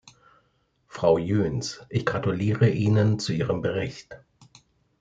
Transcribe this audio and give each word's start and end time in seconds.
Frau 0.87 1.19
Jöns, 1.19 1.85
ich 1.89 2.07
gratuliere 2.07 2.67
Ihnen 2.71 3.19
zu 3.19 3.33
Ihrem 3.33 3.61
Bericht. 3.61 4.17